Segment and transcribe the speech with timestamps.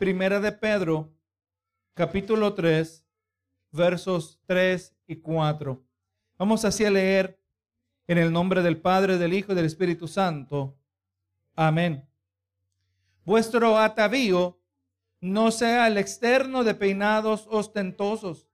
[0.00, 1.12] Primera de Pedro,
[1.92, 3.04] capítulo 3,
[3.70, 5.84] versos 3 y 4.
[6.38, 7.38] Vamos así a leer
[8.06, 10.74] en el nombre del Padre, del Hijo y del Espíritu Santo.
[11.54, 12.08] Amén.
[13.26, 14.58] Vuestro atavío
[15.20, 18.48] no sea el externo de peinados ostentosos,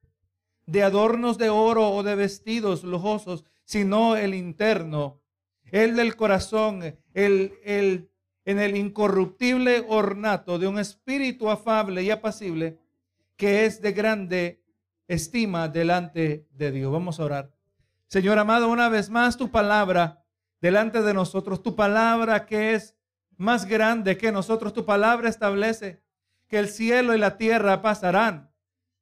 [0.66, 5.22] de adornos de oro o de vestidos lujosos, sino el interno,
[5.66, 8.10] el del corazón, el, el
[8.46, 12.78] en el incorruptible ornato de un espíritu afable y apacible
[13.36, 14.62] que es de grande
[15.08, 16.92] estima delante de Dios.
[16.92, 17.50] Vamos a orar.
[18.06, 20.24] Señor amado, una vez más tu palabra
[20.60, 22.94] delante de nosotros, tu palabra que es
[23.36, 26.00] más grande que nosotros, tu palabra establece
[26.46, 28.48] que el cielo y la tierra pasarán,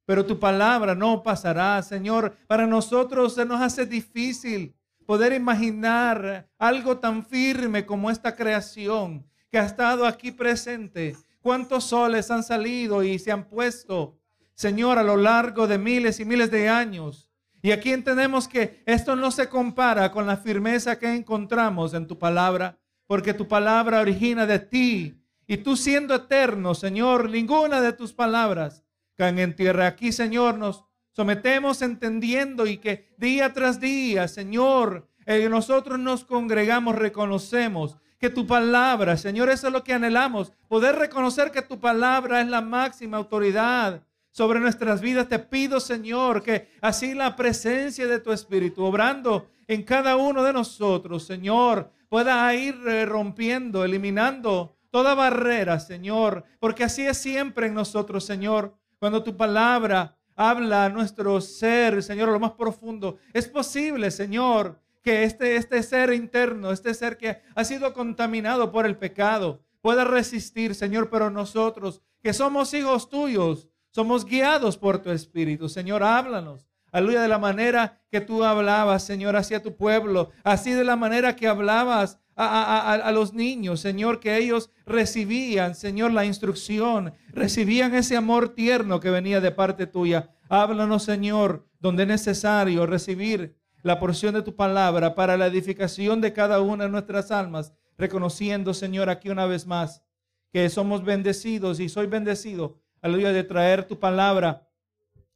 [0.06, 2.34] pero tu palabra no pasará, Señor.
[2.46, 4.74] Para nosotros se nos hace difícil
[5.04, 11.16] poder imaginar algo tan firme como esta creación que ha estado aquí presente.
[11.40, 14.18] ¿Cuántos soles han salido y se han puesto,
[14.52, 17.30] Señor, a lo largo de miles y miles de años?
[17.62, 22.18] Y aquí entendemos que esto no se compara con la firmeza que encontramos en tu
[22.18, 25.22] palabra, porque tu palabra origina de ti.
[25.46, 28.82] Y tú siendo eterno, Señor, ninguna de tus palabras
[29.14, 29.86] caen en tierra.
[29.86, 36.96] Aquí, Señor, nos sometemos entendiendo y que día tras día, Señor, eh, nosotros nos congregamos,
[36.96, 42.40] reconocemos que tu palabra, Señor, eso es lo que anhelamos, poder reconocer que tu palabra
[42.40, 45.28] es la máxima autoridad sobre nuestras vidas.
[45.28, 50.54] Te pido, Señor, que así la presencia de tu Espíritu, obrando en cada uno de
[50.54, 57.74] nosotros, Señor, pueda ir eh, rompiendo, eliminando toda barrera, Señor, porque así es siempre en
[57.74, 58.74] nosotros, Señor.
[58.98, 65.24] Cuando tu palabra habla a nuestro ser, Señor, lo más profundo, es posible, Señor, que
[65.24, 70.74] este, este ser interno, este ser que ha sido contaminado por el pecado, pueda resistir,
[70.74, 75.68] Señor, pero nosotros, que somos hijos tuyos, somos guiados por tu Espíritu.
[75.68, 76.66] Señor, háblanos.
[76.90, 80.30] Aleluya, de la manera que tú hablabas, Señor, hacia tu pueblo.
[80.42, 86.24] Así de la manera que hablabas a, los niños, Señor, que ellos recibían, Señor, la
[86.24, 90.30] instrucción, recibían ese amor tierno que venía de parte tuya.
[90.48, 96.32] Háblanos, Señor, donde es necesario recibir la porción de tu palabra para la edificación de
[96.32, 100.02] cada una de nuestras almas, reconociendo, Señor, aquí una vez más
[100.50, 104.66] que somos bendecidos y soy bendecido aleluya, de traer tu palabra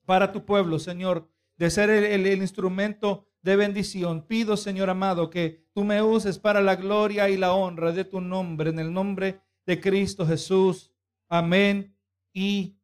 [0.06, 4.26] para tu pueblo, Señor, de ser el, instrumento de bendición.
[4.26, 8.22] Pido, Señor amado, que tú me uses para la gloria y la honra de tu
[8.22, 10.90] nombre, en el nombre de Cristo Jesús.
[11.28, 11.94] Amén
[12.32, 12.74] y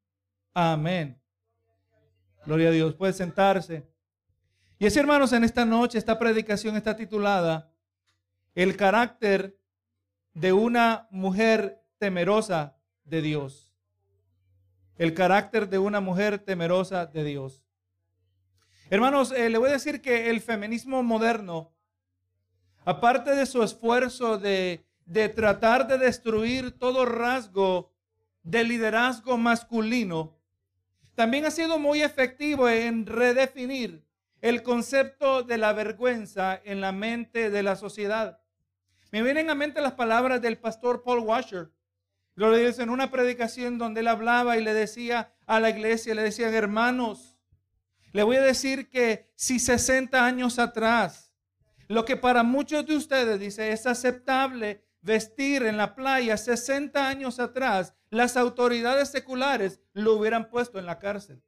[0.52, 1.18] amén.
[2.44, 2.94] Gloria a Dios.
[2.94, 3.88] Puede sentarse.
[4.78, 7.72] Y así, hermanos, en esta noche, esta predicación está titulada
[8.54, 9.58] El carácter
[10.32, 13.64] de una mujer temerosa de Dios
[14.96, 17.64] el carácter de una mujer temerosa de Dios.
[18.90, 21.72] Hermanos, eh, le voy a decir que el feminismo moderno,
[22.84, 27.92] aparte de su esfuerzo de, de tratar de destruir todo rasgo
[28.42, 30.36] de liderazgo masculino,
[31.14, 34.03] también ha sido muy efectivo en redefinir
[34.44, 38.42] el concepto de la vergüenza en la mente de la sociedad.
[39.10, 41.72] Me vienen a mente las palabras del pastor Paul Washer,
[42.34, 46.20] lo dice en una predicación donde él hablaba y le decía a la iglesia, le
[46.20, 47.38] decían, hermanos,
[48.12, 51.32] le voy a decir que si 60 años atrás,
[51.88, 57.40] lo que para muchos de ustedes, dice, es aceptable vestir en la playa 60 años
[57.40, 61.42] atrás, las autoridades seculares lo hubieran puesto en la cárcel.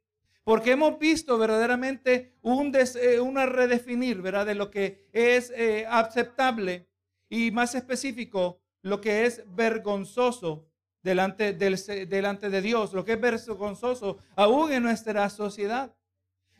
[0.47, 4.45] Porque hemos visto verdaderamente un eh, una redefinir, ¿verdad?
[4.45, 6.87] De lo que es eh, aceptable
[7.27, 10.69] y más específico, lo que es vergonzoso
[11.03, 11.75] delante, del,
[12.07, 15.93] delante de Dios, lo que es vergonzoso aún en nuestra sociedad.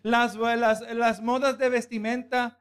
[0.04, 2.60] Las, las, las modas de vestimenta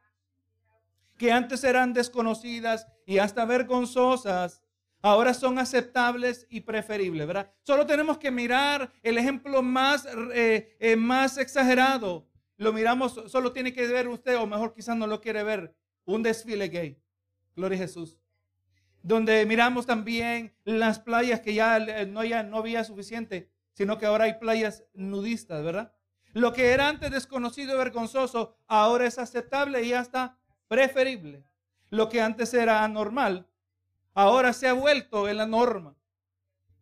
[1.18, 4.62] que antes eran desconocidas y hasta vergonzosas,
[5.08, 7.52] ahora son aceptables y preferibles, ¿verdad?
[7.62, 12.28] Solo tenemos que mirar el ejemplo más, eh, eh, más exagerado.
[12.56, 16.22] Lo miramos, solo tiene que ver usted, o mejor quizás no lo quiere ver, un
[16.22, 16.98] desfile gay.
[17.54, 18.18] Gloria a Jesús
[19.06, 24.24] donde miramos también las playas que ya no, ya no había suficiente, sino que ahora
[24.24, 25.92] hay playas nudistas, ¿verdad?
[26.32, 31.44] Lo que era antes desconocido y vergonzoso, ahora es aceptable y hasta preferible.
[31.90, 33.46] Lo que antes era anormal,
[34.16, 35.94] ahora se ha vuelto en la norma.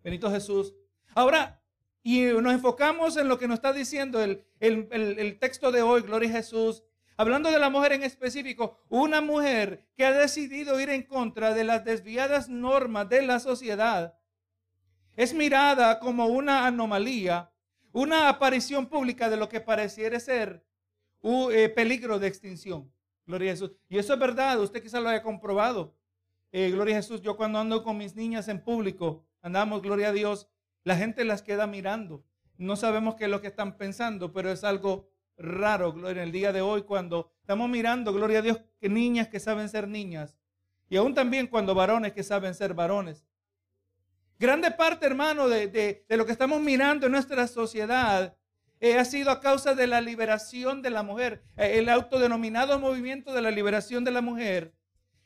[0.02, 0.74] Benito Jesús.
[1.14, 1.62] Ahora,
[2.02, 6.00] y nos enfocamos en lo que nos está diciendo el, el, el texto de hoy,
[6.00, 6.82] Gloria a Jesús,
[7.16, 11.62] Hablando de la mujer en específico, una mujer que ha decidido ir en contra de
[11.62, 14.18] las desviadas normas de la sociedad.
[15.16, 17.52] es mirada como una anomalía,
[17.92, 20.66] una aparición pública de lo que pareciera ser
[21.20, 22.92] un eh, peligro de extinción.
[23.26, 23.70] Gloria a Jesús.
[23.88, 25.94] Y eso es verdad, usted quizá lo haya comprobado.
[26.56, 30.12] Eh, gloria a Jesús, yo cuando ando con mis niñas en público, andamos, gloria a
[30.12, 30.46] Dios,
[30.84, 32.24] la gente las queda mirando.
[32.58, 36.32] No sabemos qué es lo que están pensando, pero es algo raro, gloria, en el
[36.32, 40.38] día de hoy cuando estamos mirando, gloria a Dios, que niñas que saben ser niñas.
[40.88, 43.26] Y aún también cuando varones que saben ser varones.
[44.38, 48.36] Grande parte, hermano, de, lo que estamos mirando en nuestra sociedad
[48.78, 53.32] eh, ha sido a causa de la liberación de la mujer, eh, el autodenominado movimiento
[53.32, 54.72] de la liberación de la mujer,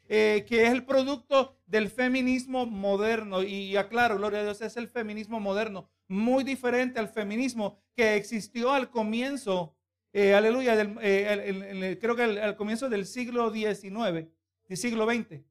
[0.08, 3.42] eh, que es el producto del feminismo moderno.
[3.42, 8.72] Y aclaro, gloria a Dios, es el feminismo moderno, muy diferente al feminismo que existió
[8.72, 9.76] al comienzo,
[10.12, 10.74] aleluya,
[12.00, 14.28] creo que al, comienzo del siglo XIX,
[14.66, 15.42] del siglo XX,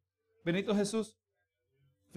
[0.44, 1.18] Benito Jesús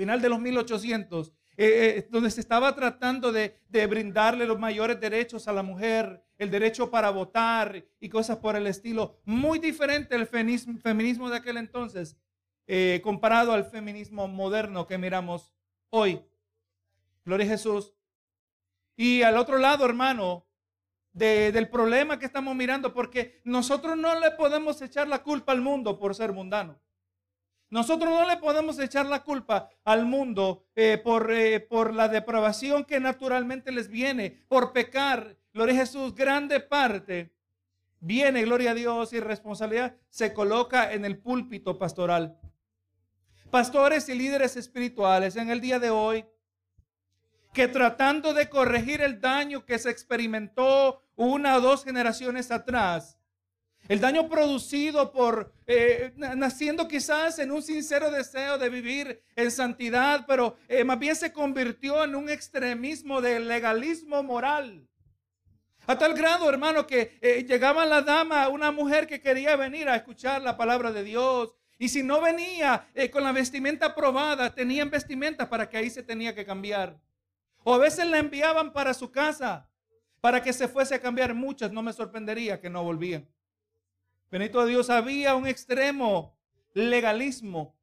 [0.00, 5.46] final de los 1800, eh, eh, donde se estaba tratando de, brindarle los mayores derechos
[5.46, 10.26] a la mujer, el derecho para votar y cosas por el estilo, muy diferente al
[10.26, 12.16] feminismo, de aquel entonces,
[12.72, 15.52] eh, comparado al feminismo moderno que miramos
[15.88, 16.24] hoy.
[17.24, 17.96] Gloria a Jesús.
[18.94, 20.46] Y al otro lado, hermano,
[21.12, 25.98] del problema que estamos mirando, porque nosotros no le podemos echar la culpa al mundo
[25.98, 26.80] por ser mundano.
[27.70, 32.84] Nosotros no le podemos echar la culpa al mundo eh, por, eh, por la depravación
[32.84, 35.36] que naturalmente les viene, por pecar.
[35.52, 37.32] Gloria a Jesús, grande parte
[38.00, 42.39] viene, gloria a Dios, y responsabilidad se coloca en el púlpito pastoral.
[43.50, 46.24] Pastores y líderes espirituales en el día de hoy,
[47.52, 53.18] que tratando de corregir el daño que se experimentó una o dos generaciones atrás,
[53.88, 60.26] el daño producido por eh, naciendo quizás en un sincero deseo de vivir en santidad,
[60.28, 64.86] pero eh, más bien se convirtió en un extremismo de legalismo moral.
[65.88, 69.96] A tal grado, hermano, que eh, llegaba la dama, una mujer que quería venir a
[69.96, 71.59] escuchar la palabra de Dios.
[71.80, 76.34] Y si no venía con la vestimenta aprobada, tenían vestimenta para que ahí se tenía
[76.34, 77.00] que cambiar.
[77.64, 79.66] O a veces la enviaban para su casa
[80.20, 81.32] para que se fuese a cambiar.
[81.32, 83.26] Muchas no me sorprendería que no volvían.
[84.30, 86.36] Benito Dios, había un extremo
[86.74, 87.74] legalismo,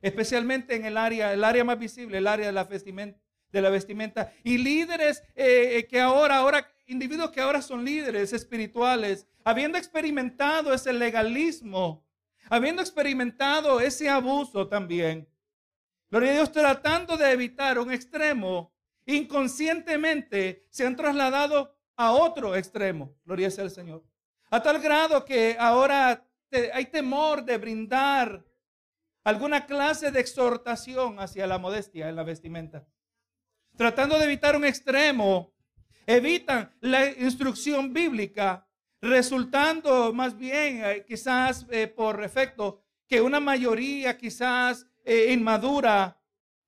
[0.00, 3.18] especialmente en el área, el área más visible, el área de la vestimenta.
[3.50, 4.32] De la vestimenta.
[4.44, 10.72] Y líderes eh, eh, que ahora, ahora, individuos que ahora son líderes espirituales, habiendo experimentado
[10.72, 12.03] ese legalismo,
[12.48, 15.28] habiendo experimentado ese abuso también.
[16.10, 18.72] Gloria a Dios, tratando de evitar un extremo,
[19.06, 23.16] inconscientemente se han trasladado a otro extremo.
[23.24, 24.04] Gloria al Señor.
[24.50, 26.26] A tal grado que ahora
[26.72, 28.44] hay temor de brindar
[29.24, 32.86] alguna clase de exhortación hacia la modestia en la vestimenta.
[33.76, 35.52] Tratando de evitar un extremo,
[36.06, 38.63] evitan la instrucción bíblica,
[39.04, 46.18] resultando más bien eh, quizás eh, por efecto que una mayoría quizás eh, inmadura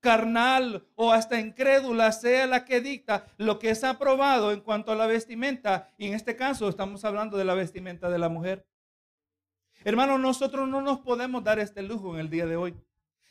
[0.00, 4.94] carnal o hasta incrédula sea la que dicta lo que es aprobado en cuanto a
[4.94, 5.90] la vestimenta.
[5.96, 8.66] Y en este caso estamos hablando de la vestimenta de la mujer.
[9.82, 12.74] Hermanos, nosotros no nos podemos dar este lujo en el día de hoy.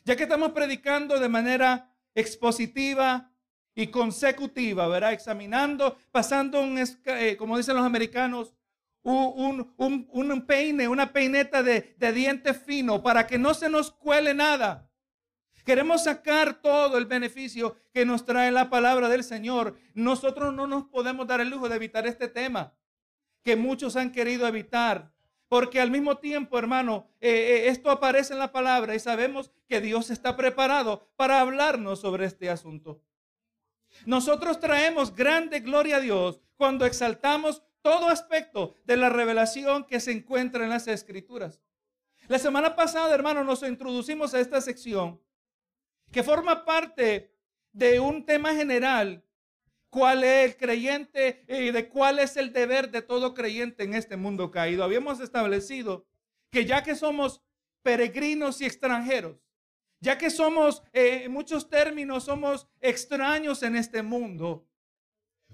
[0.04, 3.30] Ya que estamos predicando de manera expositiva
[3.74, 5.12] y consecutiva, ¿verdad?
[5.12, 6.78] Examinando, pasando un,
[7.38, 8.52] como dicen los americanos,
[9.06, 9.72] un,
[10.12, 14.90] un, peine, una peineta de, de diente fino para que no se nos cuele nada.
[15.64, 19.76] Queremos sacar todo el beneficio que nos trae la palabra del Señor.
[19.94, 22.74] Nosotros no nos podemos dar el lujo de evitar este tema
[23.42, 25.12] que muchos han querido evitar.
[25.48, 29.80] Porque al mismo tiempo, hermano, eh, eh, esto aparece en la palabra y sabemos que
[29.80, 33.00] Dios está preparado para hablarnos sobre este asunto.
[34.04, 40.10] Nosotros traemos grande gloria a Dios cuando exaltamos todo aspecto de la revelación que se
[40.10, 41.62] encuentra en las escrituras.
[42.26, 45.22] La semana pasada, hermano, nos introducimos a esta sección
[46.10, 47.32] que forma parte
[47.70, 49.24] de un tema general,
[49.88, 54.16] cuál es el creyente y de cuál es el deber de todo creyente en este
[54.16, 54.82] mundo caído.
[54.82, 56.08] Habíamos establecido
[56.50, 57.40] que ya que somos
[57.82, 59.36] peregrinos y extranjeros,
[60.00, 64.66] ya que somos, eh, en muchos términos, somos extraños en este mundo,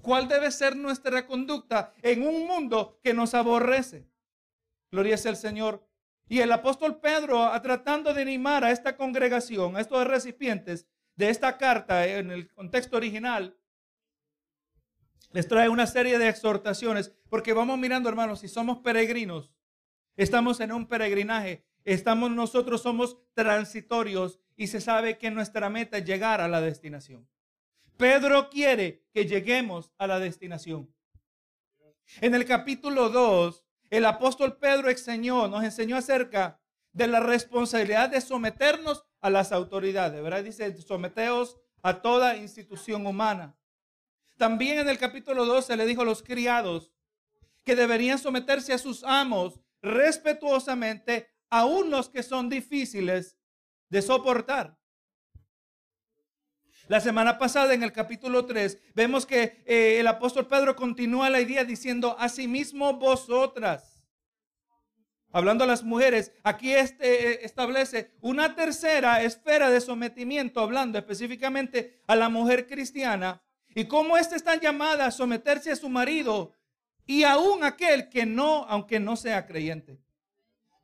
[0.02, 4.06] ¿cuál debe ser nuestra conducta en un mundo que nos aborrece?
[4.90, 5.87] Gloria sea al Señor.
[6.28, 11.59] Y el apóstol Pedro, tratando de animar a esta congregación, a estos recipientes de esta
[11.59, 13.56] carta en el contexto original,
[15.32, 19.52] les trae una serie de exhortaciones, porque vamos mirando, hermanos, si somos peregrinos,
[20.16, 26.04] estamos en un peregrinaje, estamos nosotros somos transitorios y se sabe que nuestra meta es
[26.04, 27.26] llegar a la destinación.
[28.02, 30.92] Pedro quiere que lleguemos a la destinación.
[32.21, 36.61] En el capítulo 2, el apóstol Pedro enseñó, nos enseñó acerca
[36.92, 40.42] de la responsabilidad de someternos a las autoridades, ¿verdad?
[40.42, 43.56] Dice, someteos a toda institución humana.
[44.37, 46.90] También en el capítulo 12 le dijo a los criados
[47.62, 53.38] que deberían someterse a sus amos respetuosamente, aun los que son difíciles
[53.90, 54.82] de soportar.
[56.89, 61.41] La semana pasada en el capítulo 3 vemos que eh, el apóstol Pedro continúa la
[61.41, 64.03] idea diciendo, asimismo vosotras,
[65.31, 72.01] hablando a las mujeres, aquí este, eh, establece una tercera esfera de sometimiento, hablando específicamente
[72.09, 73.43] a la mujer cristiana
[73.75, 76.53] y cómo ésta está llamada a someterse a su marido
[77.07, 80.01] y aún aquel que no, aunque no sea creyente.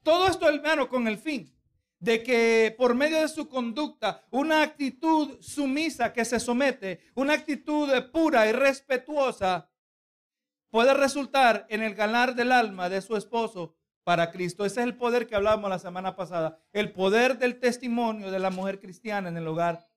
[0.04, 1.57] Todo esto, hermano, con el fin
[2.00, 7.88] de que por medio de su conducta, una actitud sumisa que se somete, una actitud
[8.12, 9.70] pura y respetuosa,
[10.70, 13.74] puede resultar en el ganar del alma de su esposo
[14.04, 14.64] para Cristo.
[14.64, 18.50] Ese es el poder que hablábamos la semana pasada, el poder del testimonio de la
[18.50, 19.88] mujer cristiana en el hogar.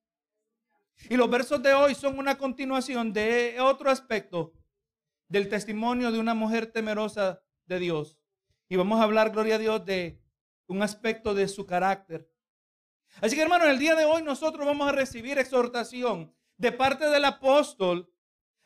[1.10, 4.54] Y los versos de hoy son una continuación de otro aspecto
[5.28, 8.18] del testimonio de una mujer temerosa de Dios.
[8.68, 10.22] Y vamos a hablar, gloria a Dios, de
[10.72, 12.30] un aspecto de su carácter.
[13.20, 17.26] Así que hermano, el día de hoy nosotros vamos a recibir exhortación de parte del
[17.26, 18.12] apóstol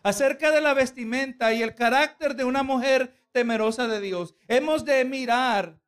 [0.03, 4.35] acerca de la vestimenta y el carácter de una mujer temerosa de Dios.
[4.47, 5.81] Hemos de mirar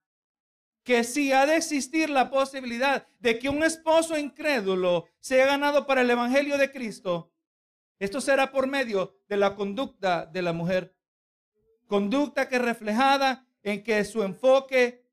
[0.83, 6.01] que si ha de existir la posibilidad de que un esposo incrédulo sea ganado para
[6.01, 7.31] el Evangelio de Cristo,
[7.99, 10.95] esto será por medio de la conducta de la mujer.
[11.87, 15.06] Conducta que reflejada en que su enfoque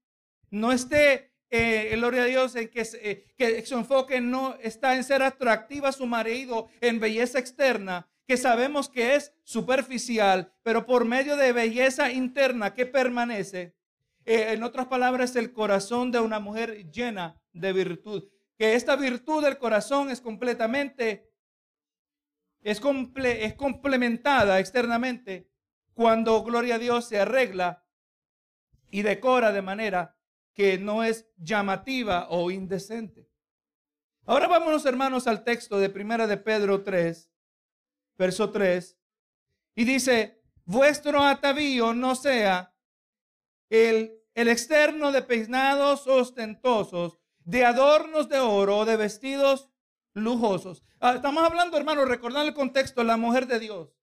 [0.55, 5.05] no esté, eh, gloria a Dios, en que, eh, que su enfoque no está en
[5.05, 11.05] ser atractiva a su marido en belleza externa, que sabemos que es superficial, pero por
[11.05, 13.75] medio de belleza interna que permanece.
[14.25, 18.29] Eh, en otras palabras, el corazón de una mujer llena de virtud.
[18.57, 21.31] Que esta virtud del corazón es completamente,
[22.63, 25.51] es, comple, es complementada externamente
[25.93, 27.85] cuando, gloria a Dios, se arregla
[28.91, 30.14] y decora de manera
[30.55, 33.29] que no es llamativa o indecente.
[34.25, 37.31] Ahora vámonos, hermanos, al texto de Primera de Pedro 3,
[38.17, 38.97] verso 3,
[39.75, 42.75] y dice, vuestro atavío no sea
[43.69, 49.71] el, el externo de peinados ostentosos, de adornos de oro o de vestidos
[50.15, 50.83] lujosos.
[51.01, 53.95] Ah, estamos hablando, hermanos, recordando el contexto, la mujer de Dios.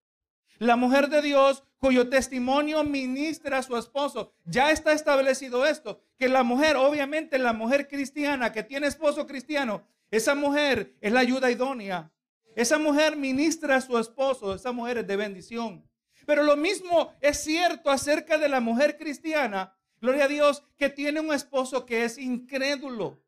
[0.61, 4.31] La mujer de Dios cuyo testimonio ministra a su esposo.
[4.45, 9.87] Ya está establecido esto, que la mujer, obviamente la mujer cristiana que tiene esposo cristiano,
[10.11, 12.11] esa mujer es la ayuda idónea.
[12.55, 15.89] Esa mujer ministra a su esposo, esa mujer es de bendición.
[16.27, 21.21] Pero lo mismo es cierto acerca de la mujer cristiana, gloria a Dios, que tiene
[21.21, 23.19] un esposo que es incrédulo.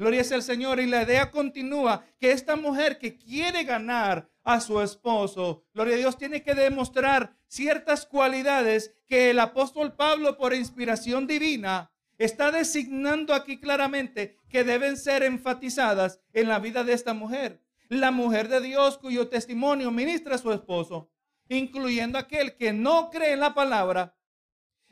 [0.00, 0.80] Gloria sea al Señor.
[0.80, 5.98] Y la idea continúa que esta mujer que quiere ganar a su esposo, gloria a
[5.98, 13.34] Dios, tiene que demostrar ciertas cualidades que el apóstol Pablo, por inspiración divina, está designando
[13.34, 17.60] aquí claramente que deben ser enfatizadas en la vida de esta mujer.
[17.90, 21.10] La mujer de Dios cuyo testimonio ministra a su esposo,
[21.50, 24.16] incluyendo aquel que no cree en la palabra.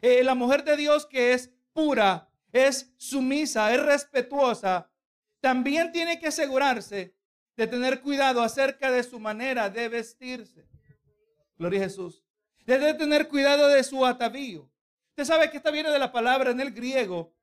[0.02, 4.90] Eh, la mujer de Dios que es pura, es sumisa, es respetuosa,
[5.40, 7.14] también tiene que asegurarse
[7.56, 10.68] de tener cuidado acerca de su manera de vestirse.
[11.56, 12.22] Gloria a Jesús.
[12.64, 14.70] Debe tener cuidado de su atavío.
[15.10, 17.34] Usted sabe que esta viene de la palabra en el griego,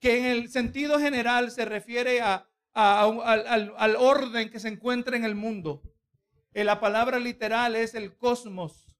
[0.00, 5.24] que en el sentido general se refiere a, al, al, orden que se encuentra en
[5.24, 5.82] el mundo.
[6.52, 8.96] Eh, la palabra literal es el cosmos.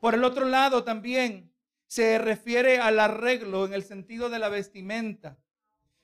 [0.00, 1.52] Por el otro lado también
[1.86, 5.38] se refiere al arreglo en el sentido de la vestimenta.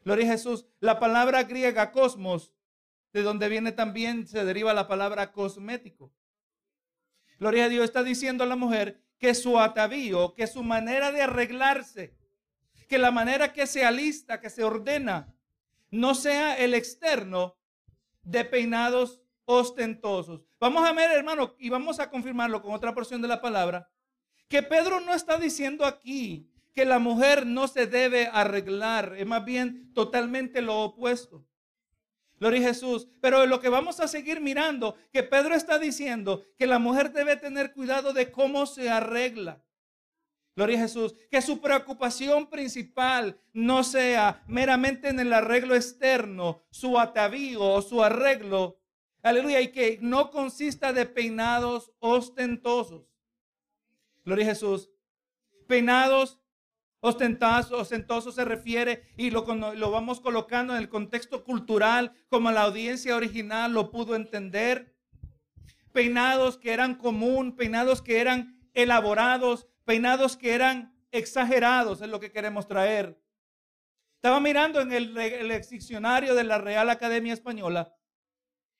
[0.04, 0.66] Gloria a Jesús.
[0.80, 2.52] La palabra griega cosmos,
[3.12, 6.12] de donde viene también, se deriva la palabra cosmético.
[7.38, 11.23] Gloria a Dios está diciendo a la mujer que su atavío, que su manera de
[11.23, 12.14] arreglarse,
[12.88, 15.35] que la manera que se alista, que se ordena,
[15.90, 17.57] no sea el externo
[18.23, 20.42] de peinados ostentosos.
[20.59, 23.90] Vamos a ver, hermano, y vamos a confirmarlo con otra porción de la palabra,
[24.49, 29.44] que Pedro no está diciendo aquí que la mujer no se debe arreglar, es más
[29.44, 31.46] bien totalmente lo opuesto.
[32.38, 33.06] Gloria a Jesús.
[33.20, 37.37] Pero lo que vamos a seguir mirando, que Pedro está diciendo que la mujer debe
[37.37, 39.62] tener cuidado de cómo se arregla.
[40.56, 41.14] Gloria a Jesús.
[41.30, 48.02] Que su preocupación principal no sea meramente en el arreglo externo, su atavío o su
[48.02, 48.80] arreglo
[49.22, 49.60] Aleluya.
[49.60, 53.02] Y que no consista de peinados ostentosos.
[54.25, 54.88] Gloria a Jesús.
[55.66, 56.39] Peinados
[57.00, 59.45] ostentosos se refiere y lo,
[59.90, 64.95] vamos colocando en el contexto cultural como la audiencia original lo pudo entender.
[65.92, 72.30] Peinados que eran común, peinados que eran elaborados, peinados que eran exagerados, es lo que
[72.30, 73.21] queremos traer.
[74.16, 77.95] Estaba mirando en el diccionario de la Real Academia Española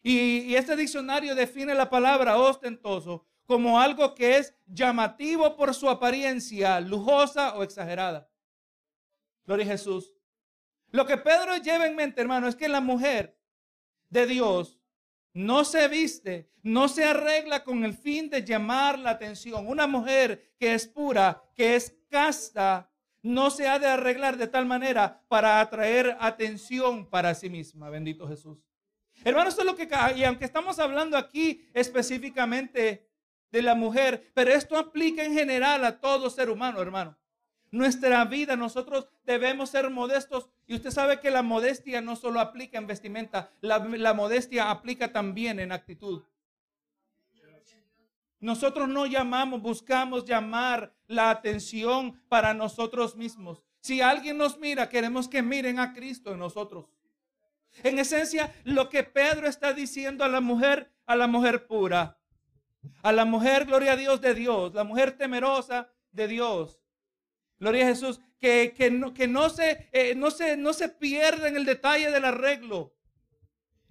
[0.03, 6.79] y, este diccionario define la palabra ostentoso como algo que es llamativo por su apariencia,
[6.79, 8.31] lujosa o exagerada.
[9.45, 10.15] Gloria a Jesús.
[10.93, 13.37] Lo que Pedro lleva en mente, hermano, es que la mujer
[14.09, 14.79] de Dios
[15.33, 19.67] no se viste, no se arregla con el fin de llamar la atención.
[19.67, 22.89] Una mujer que es pura, que es casta,
[23.21, 27.91] no se ha de arreglar de tal manera para atraer atención para sí misma.
[27.91, 28.65] Bendito Jesús.
[29.25, 33.10] Hermano, esto es lo que, y aunque estamos hablando aquí específicamente
[33.51, 37.17] de la mujer, pero esto aplica en general a todo ser humano, hermano.
[37.73, 40.49] Nuestra vida, nosotros debemos ser modestos.
[40.67, 45.61] Y usted sabe que la modestia no solo aplica en vestimenta, la, modestia aplica también
[45.61, 46.23] en actitud.
[48.41, 53.63] Nosotros no llamamos, buscamos llamar la atención para nosotros mismos.
[53.81, 56.87] Si alguien nos mira, queremos que miren a Cristo en nosotros.
[57.83, 62.20] En esencia, lo que Pedro está diciendo a la mujer, a la mujer pura,
[63.03, 66.81] a la mujer, gloria a Dios de Dios, la mujer temerosa de Dios.
[67.59, 71.49] Gloria a Jesús, que, que, no, que no, se, eh, no, se, no se pierda
[71.49, 72.97] en el detalle del arreglo.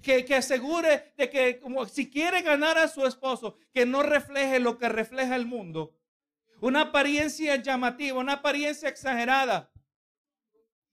[0.01, 4.59] Que, que, asegure de que como si quiere ganar a su esposo, que no refleje
[4.59, 5.93] lo que refleja el mundo.
[6.61, 9.71] Una apariencia llamativa, una apariencia exagerada.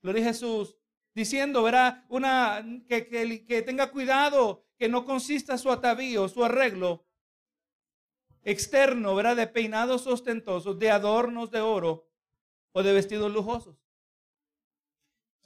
[0.03, 0.77] Gloria a Jesús
[1.15, 3.07] diciendo, verá, una, que,
[3.47, 7.06] que, tenga cuidado, que no consista su atavío, su arreglo
[8.47, 12.09] externo, verá, de peinados ostentosos, de adornos de oro
[12.71, 13.77] o de vestidos lujosos.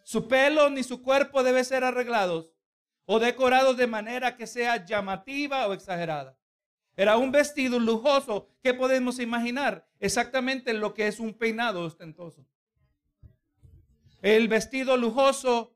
[0.05, 2.53] Su pelo ni su cuerpo debe ser arreglados
[3.07, 6.37] o decorados de manera que sea llamativa o exagerada.
[6.95, 8.51] Era un vestido lujoso.
[8.63, 9.89] ¿Qué podemos imaginar?
[9.99, 12.45] Exactamente lo que es un peinado ostentoso.
[14.21, 15.75] El vestido lujoso,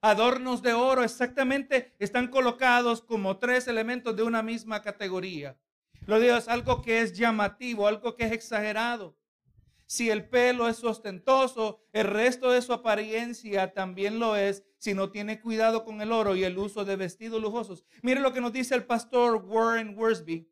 [0.00, 5.58] adornos de oro, exactamente están colocados como tres elementos de una misma categoría.
[6.06, 9.16] Lo digo, es algo que es llamativo, algo que es exagerado.
[9.86, 15.10] Si el pelo es ostentoso, el resto de su apariencia también lo es si no
[15.10, 17.84] tiene cuidado con el oro y el uso de vestidos lujosos.
[18.02, 20.48] Mire lo que nos dice el pastor Warren Worsby.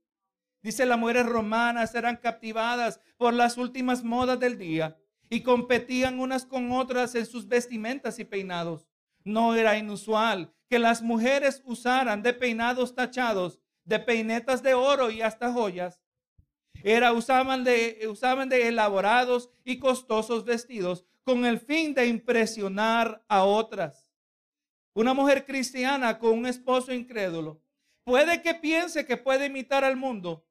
[0.62, 4.98] Dice, las mujeres romanas serán captivadas por las últimas modas del día
[5.30, 8.88] y competían unas con otras en sus vestimentas y peinados.
[9.24, 13.58] No era inusual que las mujeres usaran de peinados tachados,
[13.90, 16.00] de peinetas de oro y hasta joyas.
[16.82, 23.42] Era, usaban, de, usaban de elaborados y costosos vestidos con el fin de impresionar a
[23.44, 24.08] otras.
[24.94, 27.60] Una mujer cristiana con un esposo incrédulo
[28.04, 30.46] puede que piense que puede imitar al mundo,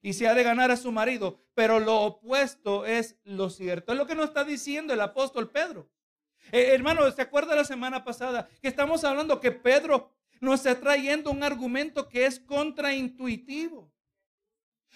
[0.00, 3.92] y se ha de ganar a su marido, pero lo opuesto es lo cierto.
[3.92, 5.90] Es lo que nos está diciendo el apóstol Pedro.
[6.52, 11.30] Eh, hermano, ¿se acuerda la semana pasada que estamos hablando que Pedro nos está trayendo
[11.30, 13.90] un argumento que es contraintuitivo?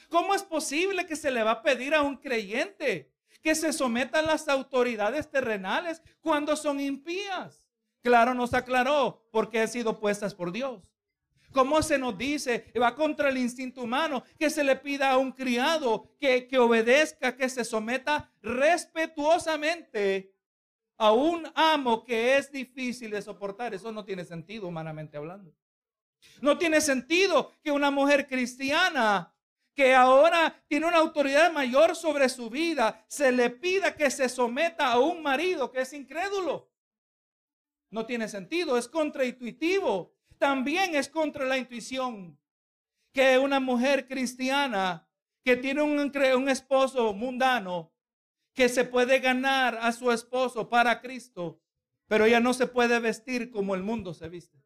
[0.08, 3.10] ¿Cómo es posible que se le va a pedir a un creyente
[3.42, 7.66] que se someta a las autoridades terrenales cuando son impías?
[8.02, 10.82] Claro, nos aclaró porque han sido puestas por Dios.
[11.52, 12.72] ¿Cómo se nos dice?
[12.80, 17.36] Va contra el instinto humano que se le pida a un criado que, que obedezca,
[17.36, 20.31] que se someta respetuosamente
[21.02, 23.74] a un amo que es difícil de soportar.
[23.74, 25.52] Eso no tiene sentido humanamente hablando.
[26.40, 29.34] No tiene sentido que una mujer cristiana
[29.74, 34.92] que ahora tiene una autoridad mayor sobre su vida, se le pida que se someta
[34.92, 36.70] a un marido que es incrédulo.
[37.90, 40.12] No tiene sentido, es contraintuitivo
[40.42, 42.36] también es contra la intuición
[43.12, 45.08] que una mujer cristiana
[45.44, 47.91] que tiene un, un esposo mundano,
[48.54, 51.60] que se puede ganar a su esposo para Cristo,
[52.06, 54.58] pero ella no se puede vestir como el mundo se viste.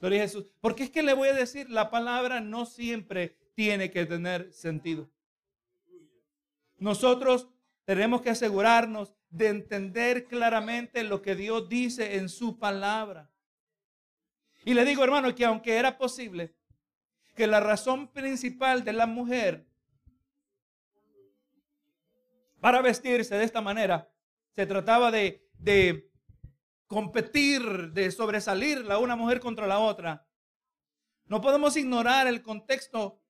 [0.00, 0.46] Gloria Jesús.
[0.60, 5.10] Porque es que le voy a decir, la palabra no siempre tiene que tener sentido.
[6.78, 7.48] Nosotros
[7.84, 13.30] tenemos que asegurarnos de entender claramente lo que Dios dice en su palabra.
[14.64, 16.54] Y le digo, hermano, que aunque era posible
[17.34, 19.66] que la razón principal de la mujer
[22.66, 24.10] para vestirse de esta manera
[24.56, 26.10] se trataba de, de
[26.88, 30.26] competir, de sobresalir la una mujer contra la otra,
[31.26, 33.22] No podemos ignorar el contexto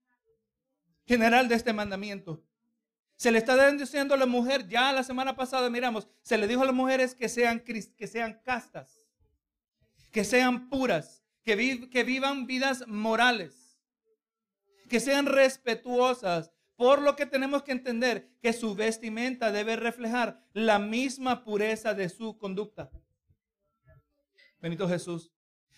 [1.07, 2.46] general de este mandamiento.
[3.16, 6.62] Se le está diciendo a la mujer, ya la semana pasada miramos, se le dijo
[6.62, 9.07] a las mujeres que sean, que sean castas,
[10.12, 13.77] que sean puras, que, que vivan vidas morales,
[14.88, 16.56] que sean respetuosas.
[16.76, 22.08] Por lo que tenemos que entender que su vestimenta debe reflejar la misma pureza de
[22.08, 22.90] su conducta.
[24.60, 25.32] Benito Jesús.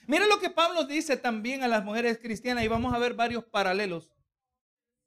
[0.06, 3.44] Mira lo que Pablo dice también a las mujeres cristianas y vamos a ver varios
[3.44, 4.10] paralelos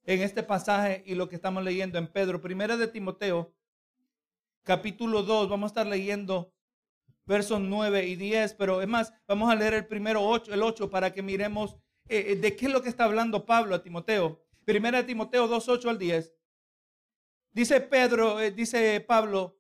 [0.06, 2.42] en este pasaje y lo que estamos leyendo en Pedro.
[2.42, 3.54] Primera de Timoteo,
[4.64, 6.54] capítulo 2, vamos a estar leyendo
[7.26, 10.90] versos 9 y 10, pero es más, vamos a leer el primero 8, el 8
[10.90, 11.78] para que miremos
[12.10, 14.44] eh, eh, de qué es lo que está hablando Pablo a Timoteo.
[14.66, 16.34] Primera de Timoteo 2, 8 al 10.
[17.52, 19.60] Dice Pedro, eh, dice Pablo,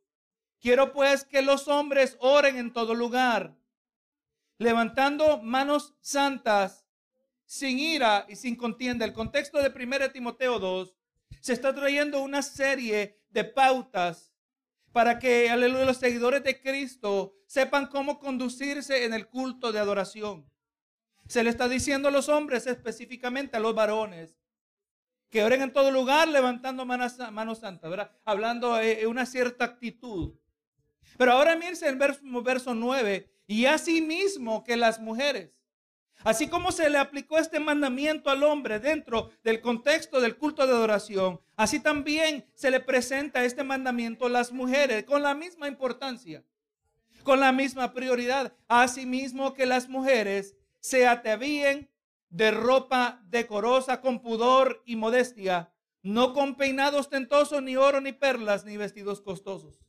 [0.59, 3.57] quiero pues que los hombres oren en todo lugar,
[4.57, 6.85] levantando manos santas
[7.45, 9.03] sin ira y sin contienda.
[9.03, 10.95] El contexto de 1 Timoteo 2
[11.41, 14.31] se está trayendo una serie de pautas
[14.91, 20.49] para que aleluya, los seguidores de Cristo sepan cómo conducirse en el culto de adoración.
[21.27, 24.40] Se le está diciendo a los hombres, específicamente a los varones,
[25.31, 28.11] que oren en todo lugar levantando manos, manos santas, ¿verdad?
[28.23, 30.35] Hablando de una cierta actitud.
[31.17, 35.51] Pero ahora miren el verso, verso 9, y así mismo que las mujeres
[36.23, 40.73] Así como se le aplicó este mandamiento al hombre dentro del contexto del culto de
[40.73, 46.43] adoración, así también se le presenta este mandamiento a las mujeres con la misma importancia,
[47.23, 48.53] con la misma prioridad.
[48.67, 51.89] Asimismo que las mujeres se atavíen
[52.31, 58.65] de ropa decorosa, con pudor y modestia, no con peinados ostentosos, ni oro, ni perlas,
[58.65, 59.79] ni vestidos costosos.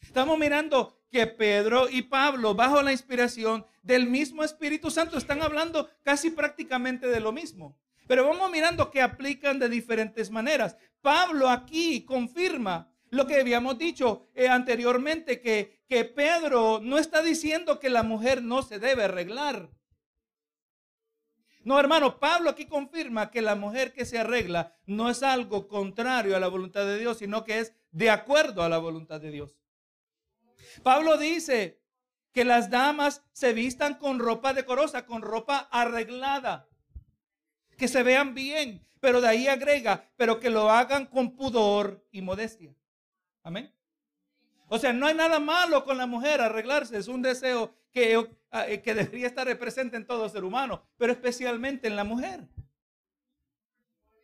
[0.00, 5.88] Estamos mirando que Pedro y Pablo, bajo la inspiración del mismo Espíritu Santo, están hablando
[6.02, 7.78] casi prácticamente de lo mismo.
[8.06, 10.76] Pero vamos mirando que aplican de diferentes maneras.
[11.00, 17.78] Pablo aquí confirma lo que habíamos dicho eh, anteriormente, que, que Pedro no está diciendo
[17.78, 19.70] que la mujer no se debe arreglar.
[21.68, 26.34] No, hermano, Pablo aquí confirma que la mujer que se arregla no es algo contrario
[26.34, 29.58] a la voluntad de Dios, sino que es de acuerdo a la voluntad de Dios.
[30.82, 31.78] Pablo dice
[32.32, 36.70] que las damas se vistan con ropa decorosa, con ropa arreglada,
[37.76, 42.22] que se vean bien, pero de ahí agrega, pero que lo hagan con pudor y
[42.22, 42.74] modestia.
[43.42, 43.74] Amén.
[44.68, 48.94] O sea, no hay nada malo con la mujer arreglarse, es un deseo que, que
[48.94, 52.48] debería estar presente en todo ser humano, pero especialmente en la mujer.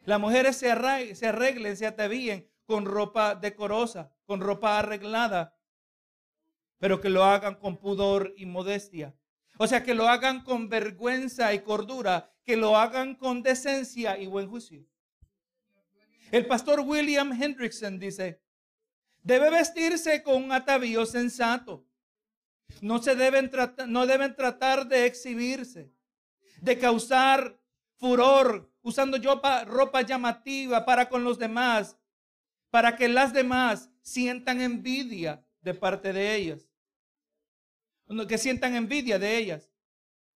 [0.04, 0.68] Las mujeres se
[1.14, 5.56] se, arreglen, se atavíen con ropa decorosa, con ropa arreglada,
[6.78, 9.14] pero que lo hagan con pudor y modestia.
[9.58, 14.26] O sea, que lo hagan con vergüenza y cordura, que lo hagan con decencia y
[14.26, 14.84] buen juicio.
[16.30, 18.42] El pastor William Hendrickson dice,
[19.22, 21.87] debe vestirse con un atavío sensato.
[22.81, 23.50] No, se deben
[23.88, 25.92] no deben tratar de exhibirse,
[26.61, 27.59] de causar
[27.96, 29.18] furor, usando
[29.66, 31.96] ropa llamativa para con los demás,
[32.70, 36.68] para que las demás sientan envidia de parte de ellas
[38.27, 39.70] que sientan envidia de ellas.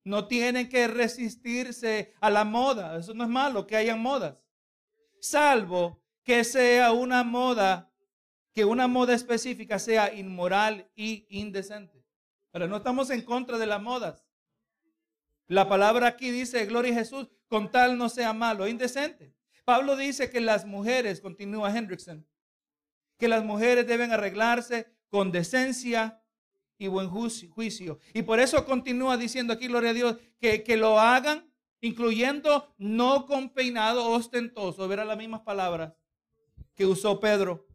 [0.04, 2.98] No tienen que resistirse a la moda.
[2.98, 4.36] Eso no es malo que hayan modas.
[5.20, 7.92] Salvo que sea una moda,
[8.54, 11.97] que una moda específica sea inmoral y indecente.
[12.66, 14.24] No estamos en contra de las modas.
[15.46, 19.34] La palabra aquí dice, gloria a Jesús, con tal no sea malo, indecente.
[19.64, 22.26] Pablo dice que las mujeres, continúa Hendrickson,
[23.18, 26.22] que las mujeres deben arreglarse con decencia,
[26.78, 27.98] y buen juicio.
[28.14, 33.26] Y por eso continúa diciendo aquí, gloria a Dios, que, que lo hagan, incluyendo no
[33.26, 34.86] con peinado ostentoso.
[34.86, 35.92] Verá las mismas palabras
[36.74, 37.66] que usó Pedro.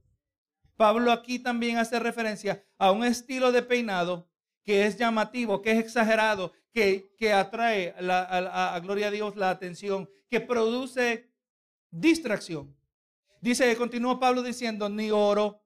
[0.78, 4.30] Pablo aquí también hace referencia a un estilo de peinado
[4.63, 9.49] que es llamativo, que es exagerado, que, que atrae a, a, gloria a Dios la
[9.49, 11.30] atención, que produce
[11.91, 12.76] distracción.
[13.41, 15.62] Dice, continúa Pablo diciendo, ni oro,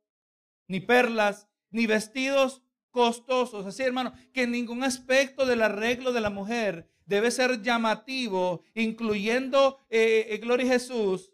[0.67, 3.65] ni perlas, ni vestidos costosos.
[3.65, 10.27] Así, hermano, que ningún aspecto del arreglo de la mujer debe ser llamativo, incluyendo, eh,
[10.29, 11.31] eh, Gloria a Jesús,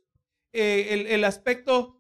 [0.52, 2.00] eh, el, el, aspecto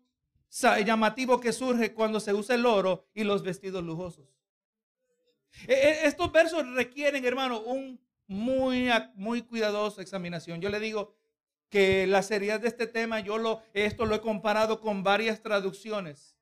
[0.85, 4.27] llamativo que surge cuando se usa el oro y los vestidos lujosos.
[5.67, 10.61] Estos versos requieren, hermano, un muy, muy cuidadoso examinación.
[10.61, 11.15] Yo le digo
[11.69, 16.33] que la seriedad de este tema, yo lo, esto lo he comparado con varias traducciones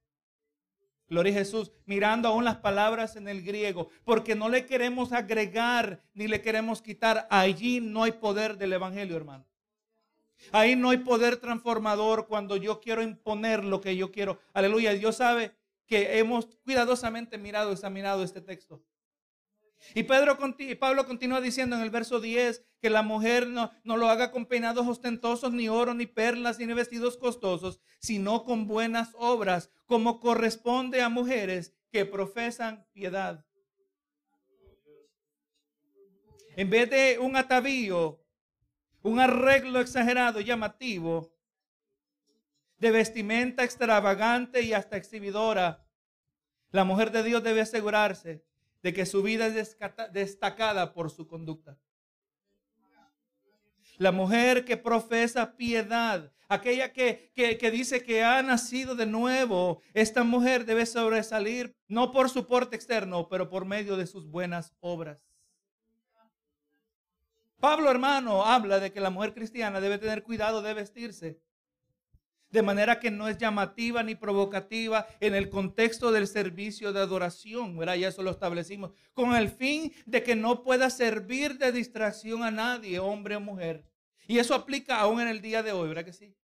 [1.11, 6.01] Gloria a Jesús, mirando aún las palabras en el griego, porque no le queremos agregar
[6.13, 7.27] ni le queremos quitar.
[7.29, 9.45] Allí no hay poder del Evangelio, hermano.
[10.53, 14.39] Ahí no hay poder transformador cuando yo quiero imponer lo que yo quiero.
[14.53, 14.93] Aleluya.
[14.93, 15.51] Dios sabe
[15.85, 18.81] que hemos cuidadosamente mirado, examinado este texto.
[19.93, 20.37] Y Pedro,
[20.79, 24.45] Pablo continúa diciendo en el verso 10 que la mujer no, no, lo haga con
[24.45, 31.01] peinados ostentosos, ni oro, ni perlas, ni vestidos costosos, sino con buenas obras, como corresponde
[31.01, 33.45] a mujeres que profesan piedad.
[36.55, 38.21] En vez de un atavío,
[39.01, 41.33] un arreglo exagerado, llamativo,
[42.77, 45.85] de vestimenta extravagante y hasta exhibidora,
[46.71, 48.43] la mujer de Dios debe asegurarse
[48.81, 49.77] de que su vida es
[50.11, 51.77] destacada por su conducta.
[53.97, 60.23] La mujer que profesa piedad, aquella que, que, dice que ha nacido de nuevo, esta
[60.23, 65.19] mujer debe sobresalir no por su porte externo, pero por medio de sus buenas obras.
[67.59, 71.39] Pablo hermano habla de que la mujer cristiana debe tener cuidado de vestirse
[72.51, 77.77] de manera que no es llamativa ni provocativa en el contexto del servicio de adoración,
[77.77, 77.95] ¿verdad?
[77.95, 82.51] Ya eso lo establecimos, con el fin de que no pueda servir de distracción a
[82.51, 83.85] nadie, hombre o mujer.
[84.27, 86.35] Y eso aplica aún en el día de hoy, ¿verdad que sí?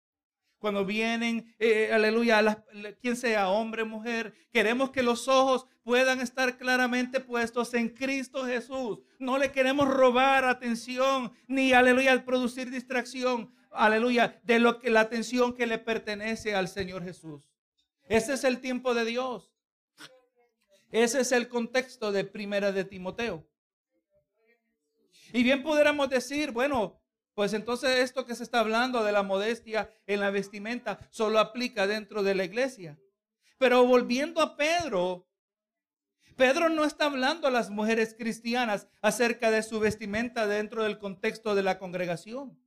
[0.60, 2.66] Cuando vienen, eh, aleluya,
[3.00, 8.46] quien sea hombre o mujer, queremos que los ojos puedan estar claramente puestos en Cristo
[8.46, 9.00] Jesús.
[9.20, 15.54] No le queremos robar atención ni, aleluya, producir distracción aleluya, de lo que la atención
[15.54, 17.42] que le pertenece al Señor Jesús.
[18.10, 19.52] Ese es el tiempo de Dios.
[20.92, 23.46] Ese es el contexto de Primera de Timoteo.
[25.34, 27.02] Y bien pudiéramos decir, bueno,
[27.34, 31.86] pues entonces esto que se está hablando de la modestia en la vestimenta solo aplica
[31.86, 32.98] dentro de la iglesia.
[33.58, 35.28] Pero volviendo a Pedro,
[36.38, 41.56] Pedro no está hablando a las mujeres cristianas acerca de su vestimenta dentro del contexto
[41.56, 42.58] de la congregación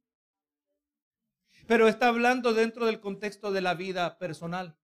[1.71, 4.77] pero está hablando dentro del contexto de la vida personal.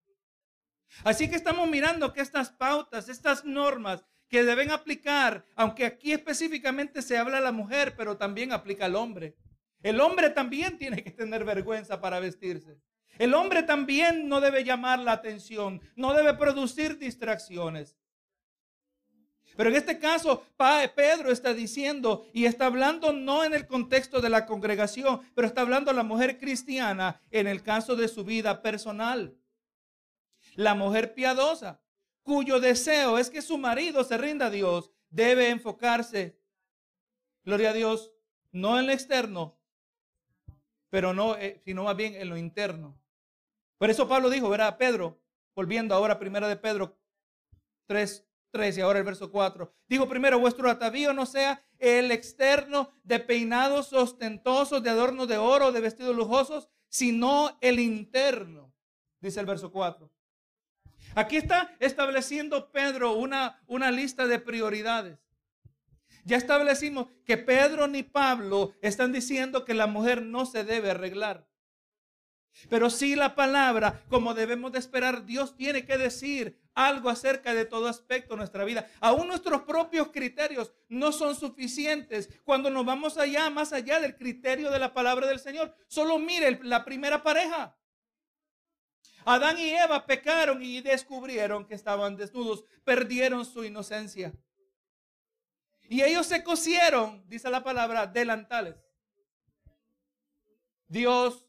[1.03, 7.03] Así que estamos mirando que estas pautas, estas normas que deben aplicar, aunque aquí específicamente
[7.03, 9.37] se habla a la mujer, pero también aplica al hombre.
[9.83, 12.79] El hombre también tiene que tener vergüenza para vestirse.
[13.19, 17.97] El hombre también no debe llamar la atención, no debe producir distracciones.
[19.57, 20.45] Pero en este caso,
[20.95, 25.63] Pedro está diciendo y está hablando no en el contexto de la congregación, pero está
[25.63, 29.37] hablando a la mujer cristiana en el caso de su vida personal.
[30.55, 31.81] La mujer piadosa,
[32.23, 36.39] cuyo deseo es que su marido se rinda a Dios, debe enfocarse,
[37.45, 38.13] gloria a Dios,
[38.53, 39.59] no en lo externo,
[40.91, 42.99] pero no, eh, sino más bien en lo interno.
[43.79, 45.19] Por eso Pablo dijo, verá, Pedro,
[45.55, 46.99] volviendo ahora primero de Pedro
[47.87, 49.73] 3, y ahora el verso 4.
[49.87, 55.73] Digo primero, vuestro atavío no sea el externo de peinados ostentosos, de adornos de oro,
[55.73, 58.73] de vestidos lujosos, sino el interno,
[59.21, 60.11] dice el verso 4.
[61.15, 65.19] Aquí está estableciendo Pedro una, una lista de prioridades.
[66.25, 71.47] Ya establecimos que Pedro ni Pablo están diciendo que la mujer no se debe arreglar.
[72.69, 77.65] Pero sí la palabra, como debemos de esperar, Dios tiene que decir algo acerca de
[77.65, 78.87] todo aspecto de nuestra vida.
[79.01, 84.71] Aún nuestros propios criterios no son suficientes cuando nos vamos allá, más allá del criterio
[84.71, 85.75] de la palabra del Señor.
[85.87, 87.77] Solo mire la primera pareja.
[89.25, 94.33] Adán y Eva pecaron y descubrieron que estaban desnudos, perdieron su inocencia.
[95.89, 98.77] Y ellos se cosieron, dice la palabra, delantales.
[100.89, 101.46] Dios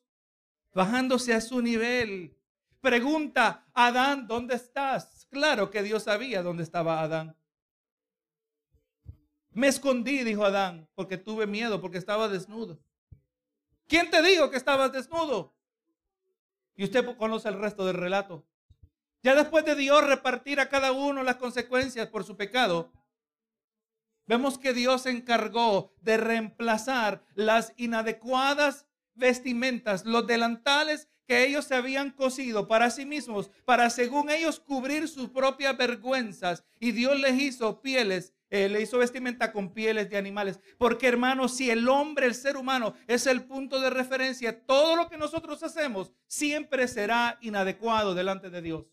[0.78, 2.38] bajándose a su nivel.
[2.82, 5.26] Pregunta, Adán, ¿dónde estás?
[5.32, 7.36] Claro que Dios sabía dónde estaba Adán.
[9.50, 12.80] Me escondí, dijo Adán, porque tuve miedo, porque estaba desnudo.
[13.88, 15.56] ¿Quién te dijo que estabas desnudo?
[16.76, 18.46] Y usted conoce el resto del relato.
[19.24, 22.94] Ya después de Dios repartir a cada uno las consecuencias por su pecado,
[24.28, 28.87] vemos que Dios se encargó de reemplazar las inadecuadas
[29.18, 35.08] vestimentas, los delantales que ellos se habían cosido para sí mismos, para según ellos cubrir
[35.10, 36.64] sus propias vergüenzas.
[36.80, 40.62] Y Dios les hizo pieles, eh, le hizo vestimenta con pieles de animales.
[40.78, 45.10] Porque hermanos, si el hombre, el ser humano, es el punto de referencia, todo lo
[45.10, 48.86] que nosotros hacemos siempre será inadecuado delante de Dios.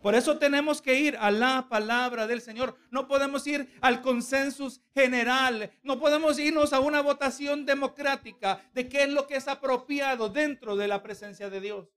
[0.00, 2.76] Por eso tenemos que ir a la palabra del Señor.
[2.90, 5.72] No podemos ir al consenso general.
[5.82, 10.76] No podemos irnos a una votación democrática de qué es lo que es apropiado dentro
[10.76, 11.88] de la presencia de Dios.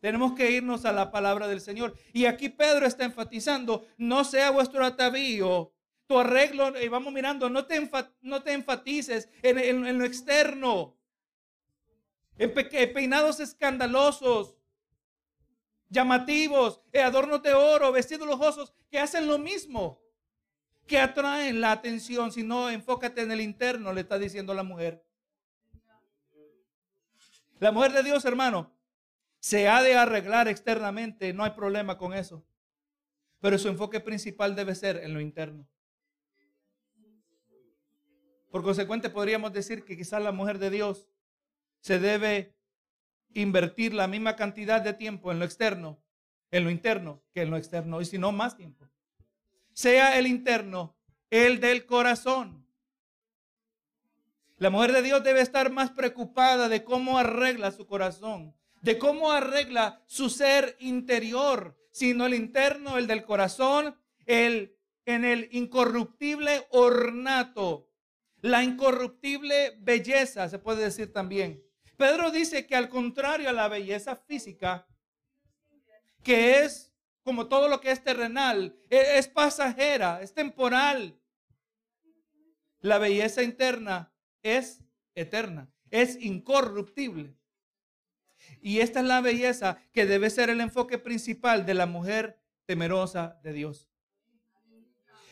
[0.00, 1.94] Tenemos que irnos a la palabra del Señor.
[2.12, 5.72] Y aquí Pedro está enfatizando, no sea vuestro atavío,
[6.06, 7.90] tu arreglo, y vamos mirando, no te,
[8.22, 10.96] no te enfatices en, lo externo,
[12.38, 12.52] en
[12.92, 14.55] peinados escandalosos,
[15.88, 20.00] llamativos, adornos de oro, vestidos lujosos, que hacen lo mismo,
[20.86, 25.04] que atraen la atención, sino enfócate en el interno, le está diciendo la mujer.
[27.58, 28.76] La mujer de Dios, hermano,
[29.40, 32.44] se ha de arreglar externamente, no hay problema con eso.
[33.40, 35.68] Pero su enfoque principal debe ser en lo interno.
[38.50, 41.08] Por consecuente, podríamos decir que quizás la mujer de Dios
[41.80, 42.55] se debe
[43.40, 46.02] invertir la misma cantidad de tiempo en lo externo,
[46.50, 48.88] en lo interno, que en lo externo, y si no, más tiempo.
[49.72, 50.96] Sea el interno,
[51.30, 52.66] el del corazón.
[54.58, 59.32] La mujer de Dios debe estar más preocupada de cómo arregla su corazón, de cómo
[59.32, 67.88] arregla su ser interior, sino el interno, el del corazón, el en el incorruptible ornato,
[68.42, 71.62] la incorruptible belleza, se puede decir también.
[71.96, 74.86] Pedro dice que al contrario a la belleza física,
[76.22, 81.18] que es como todo lo que es terrenal, e, es pasajera, es temporal.
[82.80, 87.34] La belleza interna es eterna, es incorruptible.
[88.60, 93.40] Y esta es la belleza que debe ser el enfoque principal de la mujer temerosa
[93.42, 93.88] de Dios.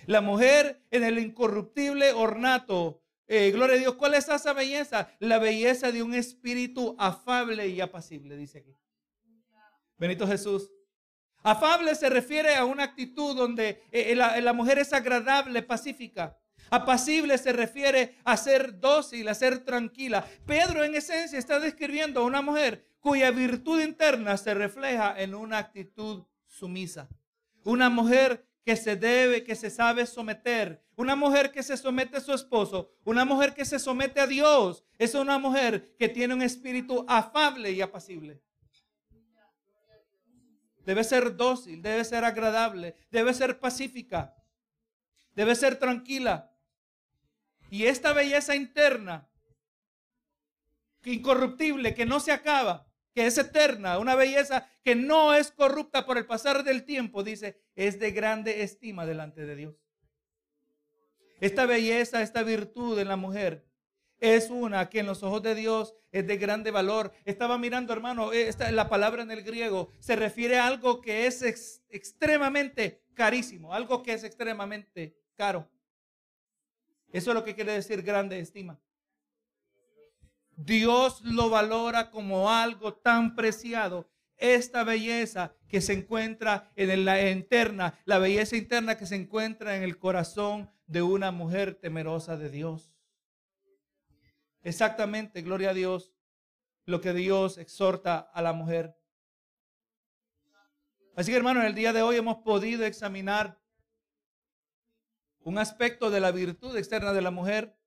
[0.07, 3.04] La mujer en el incorruptible ornato.
[3.27, 3.95] Eh, gloria a Dios.
[3.95, 5.09] ¿Cuál es esa belleza?
[5.19, 8.77] La belleza de un espíritu afable y apacible, dice aquí.
[9.97, 10.71] Benito Jesús.
[11.43, 16.39] Afable se refiere a una actitud donde eh, la mujer es agradable, pacífica.
[16.71, 20.27] Apacible se refiere a ser dócil, a ser tranquila.
[20.47, 25.59] Pedro en esencia está describiendo a una mujer cuya virtud interna se refleja en una
[25.59, 27.09] actitud sumisa.
[27.65, 30.84] Una mujer que se debe, que se sabe someter.
[30.97, 32.93] Una mujer que se somete a su esposo.
[33.05, 34.85] Una mujer que se somete a Dios.
[34.99, 38.41] Es una mujer que tiene un espíritu afable y apacible.
[40.85, 44.35] Debe ser dócil, debe ser agradable, debe ser pacífica,
[45.35, 46.53] debe ser tranquila.
[47.71, 49.29] Y esta belleza interna,
[51.05, 56.19] incorruptible, que no se acaba, que es eterna, una belleza que no es corrupta por
[56.19, 59.84] el pasar del tiempo, dice, es de grande estima delante de Dios.
[61.45, 63.67] Esta belleza, esta virtud en la mujer
[64.19, 67.13] es una que en los ojos de Dios es de grande valor.
[67.27, 71.83] Estaba mirando, hermano, esta, la palabra en el griego se refiere a algo que es
[71.91, 75.69] extremadamente carísimo, algo que es extremadamente caro.
[77.13, 78.81] Eso es lo que quiere decir grande estima.
[80.57, 84.09] Dios lo valora como algo tan preciado.
[84.39, 89.83] Esta belleza que se encuentra en la interna, la belleza interna que se encuentra en
[89.83, 92.94] el corazón de una mujer temerosa de Dios.
[94.62, 96.12] Exactamente, gloria a Dios,
[96.87, 98.97] lo que Dios exhorta a la mujer.
[101.16, 103.61] Así que hermano, en el día de hoy hemos podido examinar
[105.40, 107.79] un aspecto de la virtud externa de la mujer.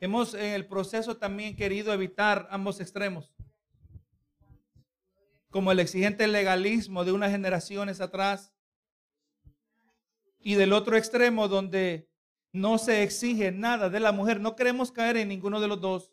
[0.00, 3.34] Hemos en el proceso también querido evitar ambos extremos,
[5.50, 8.54] como el exigente legalismo de unas generaciones atrás
[10.40, 12.08] y del otro extremo donde
[12.52, 14.40] no se exige nada de la mujer.
[14.40, 16.10] No queremos caer en ninguno de los dos,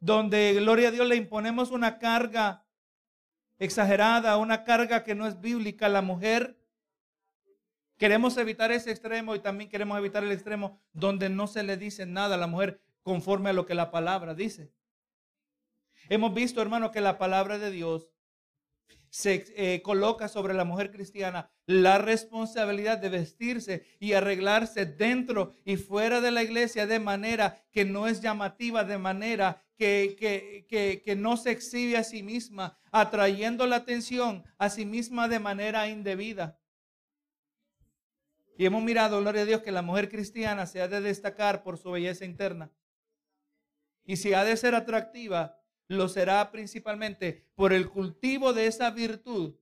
[0.00, 2.64] donde, gloria a Dios, le imponemos una carga
[3.58, 6.60] exagerada, una carga que no es bíblica a la mujer
[8.00, 12.06] Queremos evitar ese extremo y también queremos evitar el extremo donde no se le dice
[12.06, 14.72] nada a la mujer conforme a lo que la palabra dice.
[16.08, 18.08] Hemos visto, hermano, que la palabra de Dios
[19.10, 25.76] se eh, coloca sobre la mujer cristiana la responsabilidad de vestirse y arreglarse dentro y
[25.76, 30.16] fuera de la iglesia de manera que no es llamativa, de manera que,
[30.68, 35.40] que, que no se exhibe a sí misma, atrayendo la atención a sí misma de
[35.40, 36.58] manera indebida.
[38.56, 41.78] Y hemos mirado, gloria a Dios, que la mujer cristiana se ha de destacar por
[41.78, 42.70] su belleza interna.
[44.04, 45.59] Y si ha de ser atractiva,
[45.90, 49.54] lo será principalmente por el cultivo de esa virtud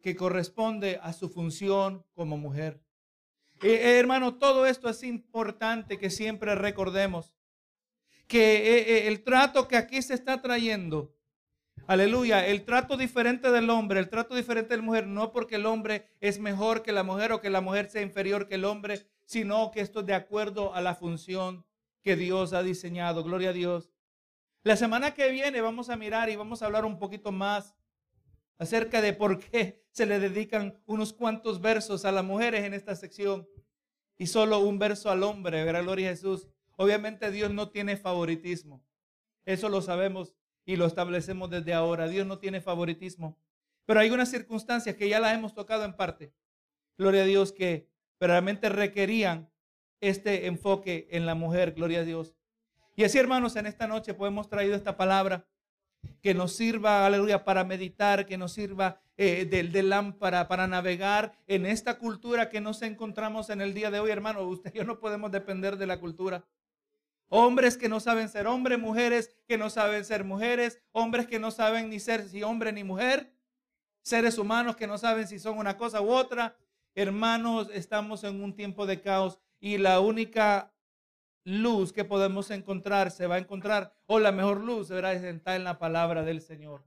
[0.00, 2.80] que corresponde a su función como mujer.
[3.62, 7.34] Eh, eh, hermano, todo esto es importante que siempre recordemos
[8.26, 11.14] que eh, el trato que aquí se está trayendo
[11.88, 15.66] Aleluya, el trato diferente del hombre, el trato diferente de la mujer, no porque el
[15.66, 19.04] hombre es mejor que la mujer o que la mujer sea inferior que el hombre,
[19.24, 21.64] sino que esto es de acuerdo a la función
[22.00, 23.24] que Dios ha diseñado.
[23.24, 23.90] Gloria a Dios.
[24.64, 27.74] La semana que viene vamos a mirar y vamos a hablar un poquito más
[28.58, 32.94] acerca de por qué se le dedican unos cuantos versos a las mujeres en esta
[32.94, 33.48] sección
[34.16, 36.48] y solo un verso al hombre, verá gloria a Jesús.
[36.76, 38.84] Obviamente Dios no tiene favoritismo.
[39.44, 42.06] Eso lo sabemos y lo establecemos desde ahora.
[42.06, 43.36] Dios no tiene favoritismo.
[43.84, 46.32] Pero hay unas circunstancias que ya las hemos tocado en parte.
[46.96, 47.90] Gloria a Dios que
[48.20, 49.50] realmente requerían
[50.00, 51.72] este enfoque en la mujer.
[51.72, 52.36] Gloria a Dios.
[52.94, 55.46] Y así, hermanos, en esta noche podemos traído esta palabra
[56.20, 61.64] que nos sirva, aleluya, para meditar, que nos sirva eh, de, lámpara para navegar en
[61.64, 64.42] esta cultura que nos encontramos en el día de hoy, hermano.
[64.42, 66.44] Usted y yo no podemos depender de la cultura.
[67.28, 71.50] Hombres que no saben ser hombres, mujeres que no saben ser mujeres, hombres que no
[71.50, 73.32] saben ni ser si hombre ni mujer,
[74.02, 76.56] seres humanos que no saben si son una cosa u otra.
[76.94, 80.71] Hermanos, estamos en un tiempo de caos y la única
[81.44, 85.56] luz que podemos encontrar se va a encontrar, o la mejor luz se verá sentada
[85.56, 86.84] en la palabra del Señor.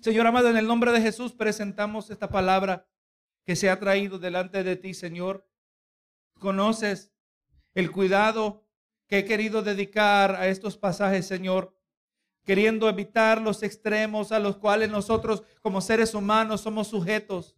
[0.00, 2.86] Señor amado, en el nombre de Jesús presentamos esta palabra
[3.44, 5.48] que se ha traído delante de ti, Señor.
[6.38, 7.12] Conoces
[7.74, 8.64] el cuidado
[9.06, 11.74] que he querido dedicar a estos pasajes, Señor,
[12.44, 17.56] queriendo evitar los extremos a los cuales nosotros como seres humanos somos sujetos,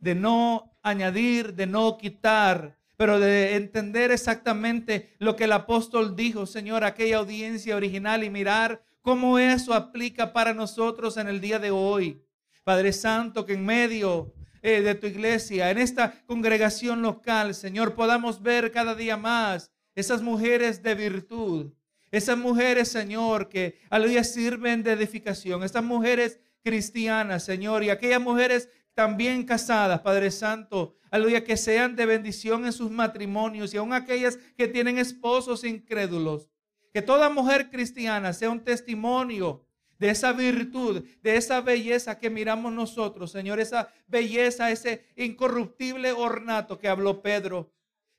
[0.00, 6.46] de no añadir, de no quitar, pero de entender exactamente lo que el apóstol dijo,
[6.46, 11.72] Señor, aquella audiencia original y mirar cómo eso aplica para nosotros en el día de
[11.72, 12.22] hoy.
[12.62, 14.32] Padre Santo, que en medio
[14.62, 20.22] eh, de tu iglesia, en esta congregación local, Señor, podamos ver cada día más esas
[20.22, 21.72] mujeres de virtud,
[22.12, 28.68] esas mujeres, Señor, que aleluya sirven de edificación, estas mujeres cristianas, Señor, y aquellas mujeres
[28.94, 34.38] también casadas, Padre Santo, aleluya, que sean de bendición en sus matrimonios y aún aquellas
[34.56, 36.50] que tienen esposos incrédulos.
[36.92, 39.64] Que toda mujer cristiana sea un testimonio
[39.98, 46.78] de esa virtud, de esa belleza que miramos nosotros, Señor, esa belleza, ese incorruptible ornato
[46.78, 47.72] que habló Pedro.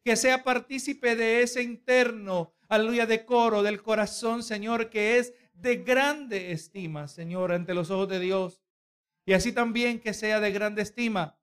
[0.03, 6.51] Que sea partícipe de ese interno, aleluya, decoro del corazón, Señor, que es de grande
[6.51, 8.62] estima, Señor, ante los ojos de Dios.
[9.25, 11.37] Y así también que sea de grande estima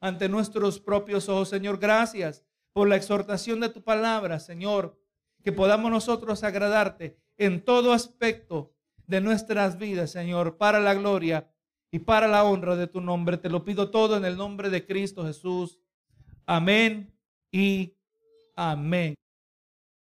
[0.00, 1.48] ante nuestros propios ojos.
[1.48, 5.00] Señor, gracias por la exhortación de tu palabra, Señor,
[5.42, 8.74] que podamos nosotros agradarte en todo aspecto
[9.06, 11.50] de nuestras vidas, Señor, para la gloria
[11.90, 13.36] y para la honra de tu nombre.
[13.36, 15.78] Te lo pido todo en el nombre de Cristo Jesús.
[16.44, 17.14] Amén
[17.52, 17.94] y
[18.54, 19.14] amén.